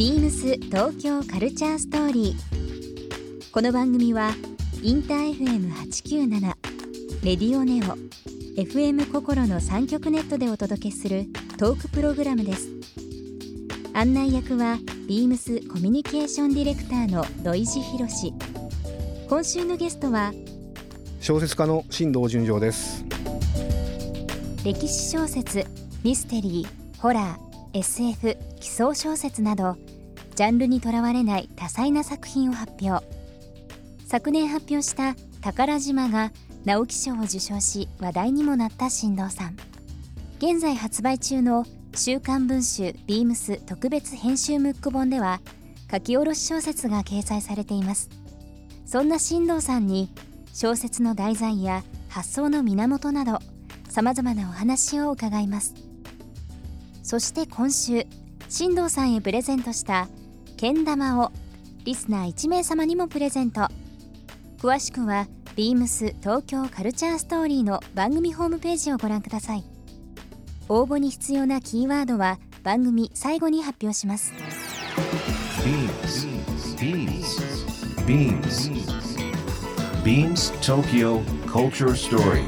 [0.00, 3.50] ビームス東京カルチャーストーリー。
[3.52, 4.30] この番組は
[4.82, 6.40] インター FM897
[7.22, 7.98] レディオネオ
[8.58, 11.26] FM 心の三極ネットでお届けする
[11.58, 12.70] トークプログラムです。
[13.92, 18.32] 案内役はビームスコミュニケーションディレクターの土井博志。
[19.28, 20.32] 今週のゲストは
[21.20, 23.04] 小説家の新藤純情です
[24.64, 25.66] 歴史小説
[26.02, 29.76] ミステリーホラー SF 奇想小説など
[30.40, 33.06] ジャンルにとらわれない多彩な作品を発表。
[34.06, 36.32] 昨年発表した「宝島」が
[36.64, 39.56] 直木賞を受賞し話題にもなった新藤さん。
[40.38, 45.42] 現在発売中の「週刊文春ビームス特別編集ムック本」では
[45.90, 48.08] 書き下ろし小説が掲載されています。
[48.86, 50.10] そんな新藤さんに
[50.54, 53.40] 小説の題材や発想の源など
[53.90, 55.74] さまざまなお話を伺います。
[57.02, 58.06] そして今週
[58.48, 60.08] 新藤さんへプレゼントした
[60.60, 61.32] けん玉を
[61.86, 63.66] リスナー1名様にもプレゼント
[64.58, 65.26] 詳しくは
[65.56, 69.64] ビームス東京カルチャーストーリーの番組ホームページをご覧ください
[70.68, 74.34] 応募に必要なキーワードは番組最後に発表します
[75.62, 76.26] Beams.
[78.04, 78.78] Beams.
[80.04, 82.44] Beams Tokyo Culture Story.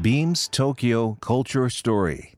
[0.00, 2.37] Beams Tokyo Culture Story.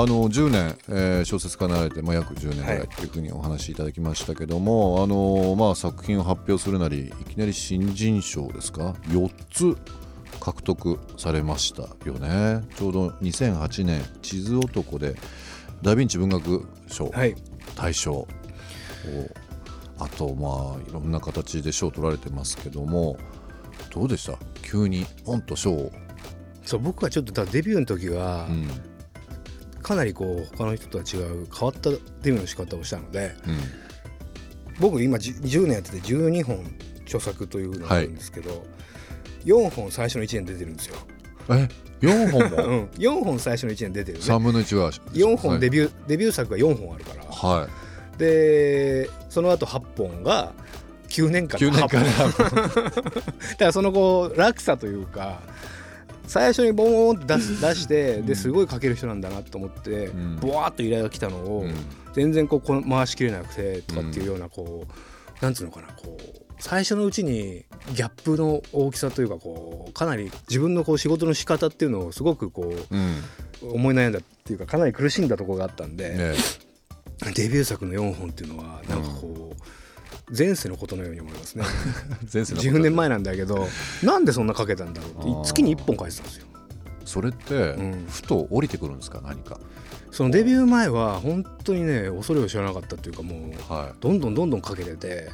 [0.00, 9.76] あの10年、えー小説家になられて、まあ、約10年ぐらいっていうふうにお話しいただきましたけども、あのまあ、作品を発表するなりいきなり新人賞ですか？4つ
[10.38, 12.64] 獲得されましたよね。
[12.76, 15.16] ちょうど2008年「地図男」で
[15.82, 17.34] ダ・ヴィンチ文学賞、はい。
[17.74, 18.28] 大賞を
[19.98, 23.16] あとまあいろんな形で賞を取られてますけども
[23.92, 24.38] どうでした？
[24.62, 25.92] 急にポンと賞を、
[26.64, 28.68] そう僕はちょっとデビューの時は、うん
[29.88, 33.58] かなりこう他の人とは違う変わったデビューの仕方をしたのでうん。
[34.78, 36.64] 僕今じ10年やってて12本
[37.04, 38.64] 著作というのがあるんですけど、
[39.44, 40.96] 4本最初の1年出てるんですよ、
[41.48, 41.68] え
[42.00, 42.56] 4本も？
[42.64, 44.24] うん、4本最初の1年出てるね。
[44.24, 47.24] 3分の1は4本デビビュー、デビュー作が4本あるから。
[47.24, 47.66] は
[48.14, 48.18] い。
[48.18, 50.52] でその後8本が
[51.08, 55.40] 9年間9年間 だからそのこう落差というか
[56.28, 60.36] 最初にボーンって出す出してですごい書ける人なんだなと思って、うん。
[60.36, 61.74] ボワーッと依頼が来たのを、うん。
[62.12, 76.34] 全然こうこの回しきれなくてとかっていうようなこう、なんつうのかなこう最初のうちにギャップの大きさというかこうかなり自分のこう仕事の仕方っていうのをすごくこう思い悩んだっていうかかなり苦しんだところがあったんで、ね。
[77.34, 79.37] デビュー作の4本っていうのはなんかこう、
[80.36, 81.64] 前世のことのように思いますね。
[82.32, 83.66] 前世のこと10年前なんだけど
[84.02, 86.46] なんでそんな書けたんだろうって月に1本書いてたんですよ。
[87.04, 88.06] それって、ん。
[88.08, 89.20] ふと降りてくるんですか？
[89.24, 89.58] 何か。
[90.10, 95.30] そのデビュー前は本当にね恐れを知らなかったっていうかもうはどんどんどんどん書けてて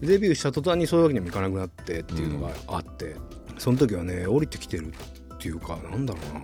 [0.00, 3.16] デビューした途端にそういうわけにもいかなくなってっていうのがあって、
[3.58, 4.92] その時はね降りてきてる
[5.34, 6.40] っていうかなんだろうな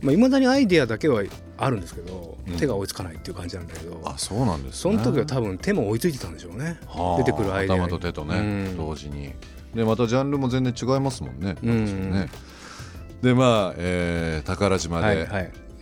[0.00, 1.22] まあ、未だにアイデアだけは
[1.56, 2.56] あるんですけど、うん。
[2.56, 4.92] 手が追いつかないっていう感じなんだけどあそうなんですね。
[4.92, 6.78] その時は多分手も追いついてたんでしょうね。
[6.86, 7.82] はあ出てくるアイデアに。
[7.82, 8.42] 頭と手とね、う
[8.74, 8.76] ん。
[8.76, 9.32] 同時に。
[9.74, 12.30] でまたジャンルも全然違いますもんね,、うん。
[13.22, 15.28] でまあ、えー宝島で、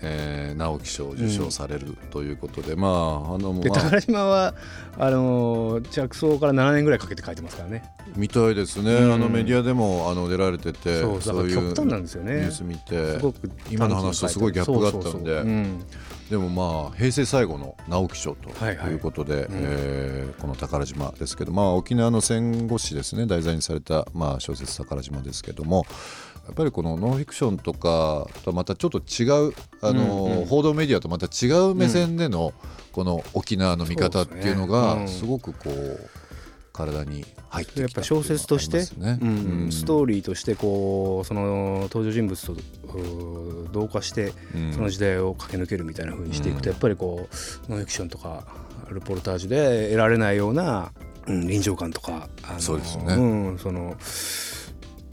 [0.03, 4.55] えー直木賞を受賞されるということで、まああのまあで宝島は
[4.99, 7.85] あのー着想から7年ぐらいかけて書いてますからね。
[8.17, 9.13] みたいですね、うん。
[9.13, 12.37] あのメディアでもあの出られててそうだからいう極端なんですよね。
[12.37, 14.39] ニュース見てすごく今の話とす。
[14.39, 15.09] ごいギャップがあったんで。
[15.09, 15.43] そうそうそう。
[15.43, 15.85] うん。
[16.31, 23.27] でもまあ平成最後の直木賞とはいうことで、んえーこの宝島ですけど、まあ、沖縄の戦後史ですね。
[23.27, 25.87] 題材にされた、まあ、小説宝島ですけども
[26.47, 30.47] やっぱりこのノンフィクションとかとはまたちょっと違うあの、うんうん。
[30.47, 32.53] 報道メディアとまた違う目線での
[32.93, 36.09] この沖縄の見方っていうのがですごくこう
[36.73, 39.73] 体に入ってきたやっぱ小説として、っていうのがありうん。
[39.73, 42.55] ストーリーとしてこうその登場人物と
[43.73, 44.73] 同化してうん。
[44.73, 46.73] その時代を駆け抜けるみたいな風にしていくと、うん。
[46.75, 47.29] やっぱりこ
[47.69, 48.47] うノンフィクションとか
[48.89, 50.93] ルポルタージュで得られないような、
[51.27, 53.15] うん、臨場感とかあのそうですよね。
[53.15, 53.21] う
[53.55, 53.97] ん、その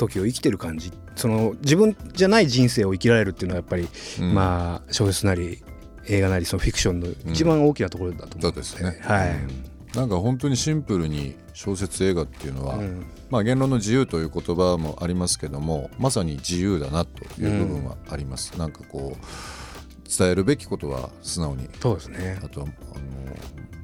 [0.07, 0.91] 時を生きてる感じ。
[1.15, 3.87] その自分じゃない人生を生きられるっていうのはやっぱり、
[4.19, 4.33] うん。
[4.33, 5.63] まあ小説なり
[6.07, 9.29] 映画なりそのフィクションの一番大きなところだと思そうですね、はい。
[9.29, 9.63] うん。
[9.93, 13.05] なんか本当にシンプルに小説映画っていうのは、うん。
[13.29, 21.69] まあ、言論の自由という言葉もありますけどもまさに自由だなという部分はあります、なんかこう伝えるべきことは素直に。
[21.81, 22.39] そうですね。
[22.43, 23.03] あとはあの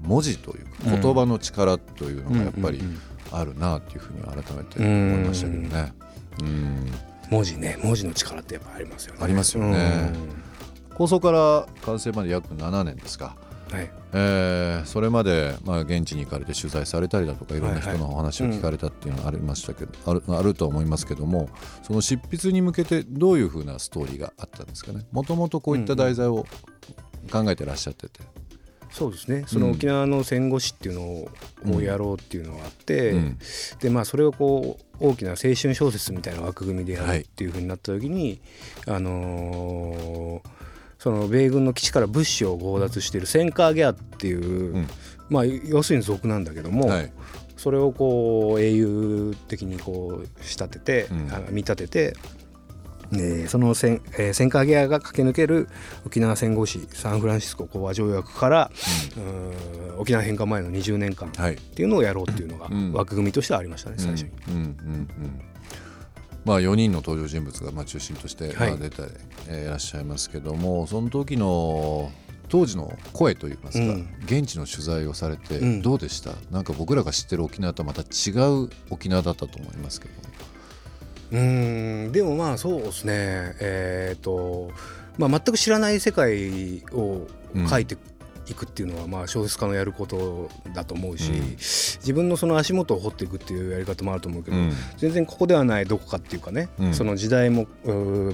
[0.02, 3.00] 文字というか言葉の力というのがやっぱりうんうんうん。
[3.32, 5.94] あるなっていうふうに改めて思いましたけどね。
[6.02, 6.09] うん
[7.30, 9.20] 文字ね文字の力ってやっぱありますよね。
[9.22, 10.12] ありますよね。
[10.96, 13.92] 構想から完成まで約7年ですか、うんはい。
[14.14, 18.08] えーそれまで、まあ、現地に行かれて取材されたりだとかいろんな人はいはい。
[18.08, 21.50] のお話を聞かれたっていうのがありましたけど、あるあるとは思いますけども
[21.84, 25.06] その執筆に向けてどういうふうなストーリーがあったんですかね。
[25.12, 26.48] もともとこういった題材を
[27.32, 28.22] 考えてらっしゃってて、
[28.90, 29.44] そうですね。
[29.46, 31.30] その沖縄の戦後史っていう
[31.66, 33.38] のをやろうっていうのがあって、うん。
[33.80, 38.42] でまあそれをこう大きな青春小説みたいな枠組みでやるっていうふうになった時に、
[38.88, 40.60] あのー
[41.00, 44.88] その米軍の基地から物資を強奪しているセンカーギャーっていう、うん。
[45.30, 47.14] まあ要するに族なんだけども、はい。
[47.56, 51.34] それをこう英雄的にこう仕立てて、うん。
[51.34, 52.18] あ見立てて、
[53.14, 55.68] えーその戦,、えー、戦火ギアが駆け抜ける
[56.06, 58.72] 沖縄戦後史サンフランシスコ講和条約から、
[59.18, 61.56] うーん沖縄返還前の20年間っはい。
[61.56, 62.94] ていうのをやろうっていうのがうん。
[62.94, 64.30] 枠組みとしてはありましたね、最初に。
[64.48, 64.64] うんうんうん。
[64.64, 65.42] うん
[66.46, 68.74] まあ、4人の登場人物がまあ中心としてまはい。
[68.74, 69.04] あ出て
[69.50, 72.12] えーいらっしゃいますけども、その時の
[72.48, 74.10] 当時の声といいますか、うん。
[74.24, 75.82] 現地の取材をされてうん。
[75.82, 78.32] どうでした、なんか僕らが知ってる沖縄とはまた違
[78.64, 80.14] う沖縄だったと思いますけど
[81.32, 82.12] うーん。
[82.12, 83.56] でもまあそうですね。
[83.60, 84.72] えっ、と、
[85.18, 87.28] まあ、全く知らない世界を
[87.70, 87.98] 書いて
[88.48, 91.50] いくっていうのは、まあ小説家のやることだと思うし、うん。
[91.58, 94.72] 自分のその足元を掘っていくっていうやり方もあると思うけど、うん。
[94.98, 96.94] 全然ここではないどこかっていうかね、うん。
[96.94, 97.68] その時代も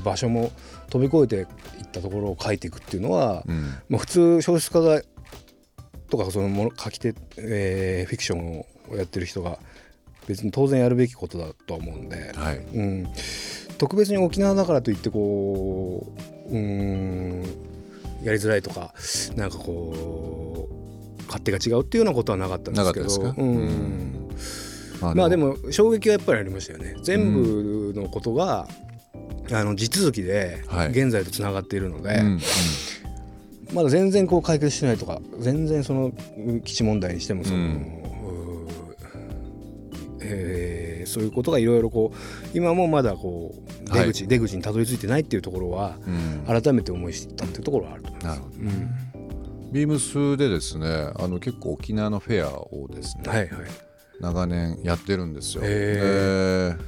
[0.04, 0.52] 場所も
[0.90, 3.74] 飛び越えていったところを書いていくっていうのは、うん。
[3.90, 5.02] まあ、普通小説家が
[6.10, 9.60] とかそのもの書き手、えーフィクションをやってる人が
[10.28, 12.58] 別に当然やるべきことだとは思うんで、はい。
[12.58, 13.08] うん、
[13.78, 16.14] 特別に沖縄だからといってこ
[16.50, 17.44] ううーん
[18.24, 18.94] やりづらいとか
[19.36, 23.34] なんかこう勝手が違うっていうようなことはなかったんですけど。
[25.02, 26.96] ままあでも衝撃はやっぱりありましたよね。
[27.04, 28.66] 全部のことが、
[29.52, 30.90] あの地続きではい。
[30.92, 32.40] 現在とつながっているので、うんうん。
[33.74, 37.78] まだ全然こう解決してないとか全然そのうん基地問題にしてもその、
[40.28, 46.62] えーそういうことがいろいろこう今もまだこう出口、出口にたどり着いてないっていうところはうん。
[46.62, 48.40] 改めて思い知ったっていうところはあると思います。
[48.40, 48.56] なるほど。
[48.58, 49.72] うん。
[49.72, 53.50] ビームスでですねあの結構沖縄のフェアをですね、はいはい。
[54.20, 55.64] 長年やってるんですよ。
[55.66, 56.78] へー。
[56.78, 56.84] で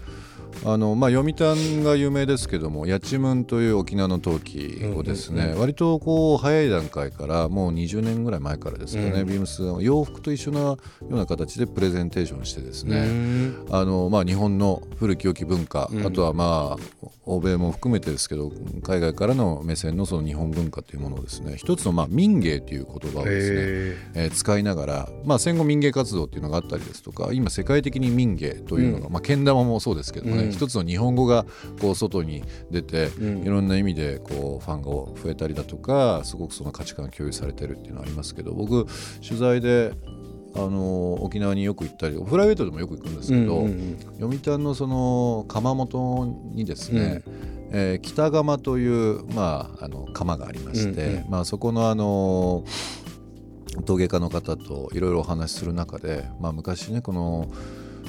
[0.65, 5.59] あのまあ、読谷が有名ですけども八千文という沖縄の陶器をですね、うんうんうん。
[5.61, 9.27] 割とこう早い段階からもう20年ぐらい前からですかね、うん。
[9.27, 13.65] ビームスの洋服と一緒なような形でプレゼンテーションしてですね、うん。
[13.71, 16.05] あのまあ、日本の古き良き文化、うん。
[16.05, 18.51] あとはまあ欧米も含めてですけど
[18.83, 29.13] 海外からの目線のその日本文化というものをですね一つのまあ民芸という言葉をですね、へえー使いながら、まあ、戦後民芸活動っていうのがあったりですとか今世界的に民芸というのが、うん。
[29.13, 30.51] まあ、けん玉もそうですけどもね、うん。
[30.53, 31.45] 一つの日本語が
[31.81, 33.43] こう外に出て、うん。
[33.43, 38.85] いろんな意味でこうファンが増えたりだとかすごくその価値観が共有されてるっていうのはありますけど僕
[39.21, 39.93] 取材で
[40.55, 47.21] あの沖縄によく行ったりプライベートでもよく行くんですーけど、うんうん読谷のその窯元にですね、
[47.71, 51.29] えー北窯という、まあ、あの窯がありまして、うんうん。
[51.29, 52.63] まあ、そこのあの
[53.85, 57.47] 陶芸家の方といろいろお話しする中で、まあ、昔ねこの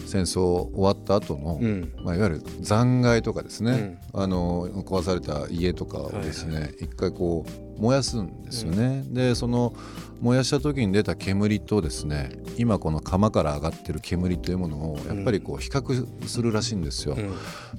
[0.07, 1.93] 戦争終わった後の、うん。
[2.03, 9.05] まあ、いわゆる残骸とかですね、あの壊された家とかをですね、一回こう燃やすんですよね。
[9.09, 9.75] でその
[10.21, 17.15] 燃やした時に出た煙とですね今この窯から上がってる煙というものをやっぱりこう比較するらしいんですよ。
[17.17, 17.33] うん。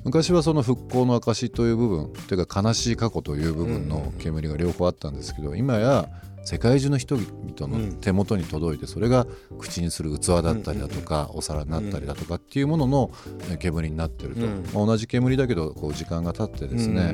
[0.05, 6.07] 昔はその復興の証という部分というか悲しい過去という部分の煙が両方あったんですけど今や
[6.49, 9.27] 世界中の人々の手元に届いてそれが
[9.59, 13.11] 口にする器だったりだとかお皿になったりだとかっていうものの
[13.51, 14.63] え煙になってると、うん。
[14.73, 17.13] まあ同じ煙だけどこう時間が経ってですね、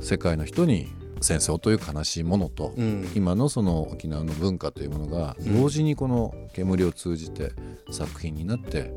[0.00, 0.86] 世界の人に
[1.22, 3.10] 戦争という悲しいものと、うん。
[3.14, 7.52] 今のその沖縄の文化というものが同時にこの煙を通じて
[7.90, 8.92] 作品になって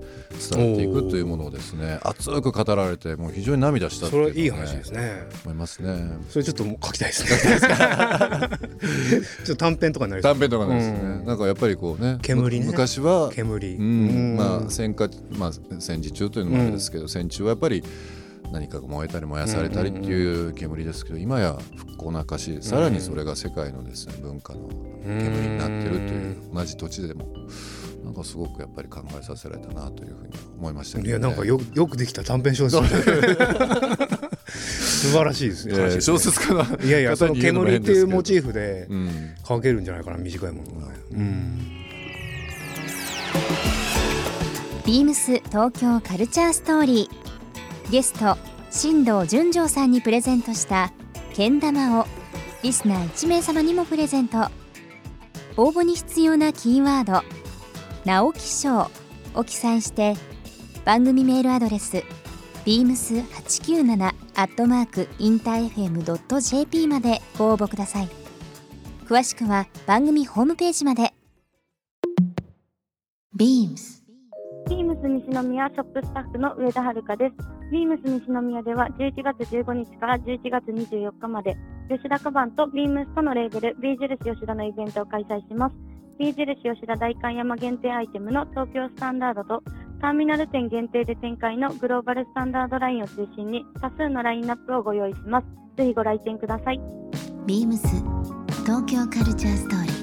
[0.51, 5.23] 伝わっていくというものをですね熱く語られてもう非常に涙したってそいうのれいい話ですね。
[5.45, 5.95] 思いますね。
[6.29, 7.29] それちょっともう書きたいですね。
[9.45, 11.25] ちょっと短編とかになり短編とかですね、うん。
[11.25, 12.65] なんかやっぱりこうね煙ね。
[12.65, 13.75] む昔は煙。
[13.75, 14.35] うん。
[14.37, 17.83] まあ、戦火、まあ、戦時中というのもあれですけど、戦中はやっぱり
[18.51, 24.69] 何かが燃えたり燃やされたりっていう煙ですけど今や復興の証さらにそれが世界のですね文化の
[25.03, 27.27] 煙になってるという同じ土地でも
[28.03, 32.85] なんかすごくやっぱり考えさせられたなというふうに思いましたけど、ね、いやなんかよよくできた短編小説
[34.47, 35.73] 素晴らしいですね。
[35.75, 35.95] いやい。
[35.95, 39.35] や小説家のいやいやその煙っていうモチーフでうん。
[39.47, 41.59] 書けるんじゃないかな短いものが、うん、
[44.85, 47.34] ビームス東京カルチャーストーリー
[47.91, 48.37] ゲスト
[48.71, 50.91] 新藤純情さんにプレゼントした
[51.33, 52.05] けん玉を
[52.63, 54.49] リスナー1名様にもプレゼント。
[55.57, 57.23] 応募に必要なキーワード
[58.03, 58.89] 「直木賞」
[59.33, 60.15] を記載して
[60.83, 62.03] 番組メールアドレス
[62.65, 68.09] beams897 アットマークインター FM.jp までご応募ください。
[69.05, 71.13] 詳しくは番組ホームページまで。
[73.37, 74.04] BEAMS
[74.95, 77.35] ームス西宮ショップスタッフの上田遥です。
[77.71, 81.57] ビームス西宮では11月15日から11月24日まで、
[81.89, 85.75] 吉田カバンとビームスとのレーベル B 印吉田のイベントを開催します。
[86.17, 89.63] B 印吉田代官山限定アイテムの東京スタンダードと、
[90.01, 95.47] ターミナル店限定で展開のグローバルスタンダードラインを中心に多数のラインナップをご用意します。
[95.77, 96.79] ぜひご来店ください。
[97.45, 97.77] BEAMS
[98.63, 99.95] 東京カルチャーストーリー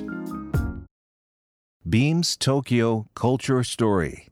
[1.85, 4.32] Beams Tokyo Culture Story.